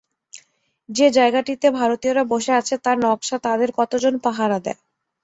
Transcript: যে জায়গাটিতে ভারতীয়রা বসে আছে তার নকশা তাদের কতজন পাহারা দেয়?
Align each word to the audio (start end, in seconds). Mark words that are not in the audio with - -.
যে 0.89 1.07
জায়গাটিতে 1.11 1.67
ভারতীয়রা 1.79 2.23
বসে 2.31 2.51
আছে 2.59 2.75
তার 2.85 2.97
নকশা 3.05 3.37
তাদের 3.45 3.69
কতজন 3.79 4.13
পাহারা 4.25 4.57
দেয়? 4.65 4.79